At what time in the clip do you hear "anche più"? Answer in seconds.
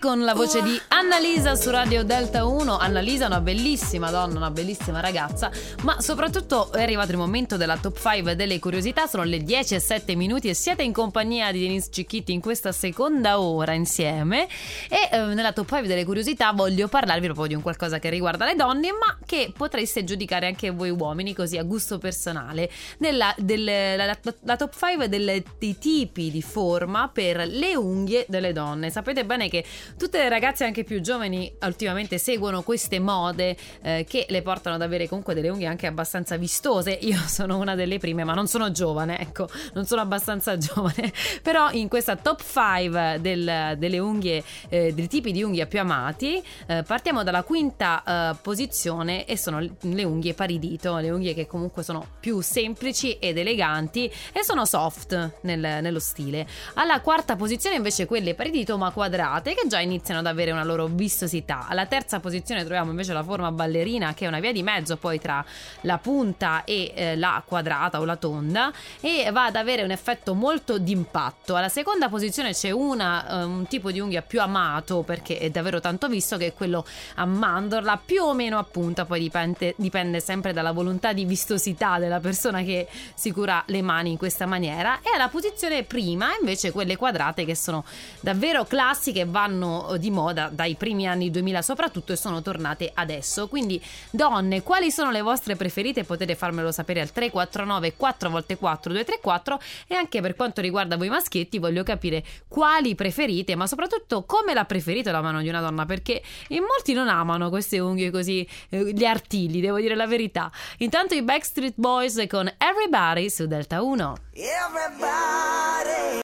30.64-31.00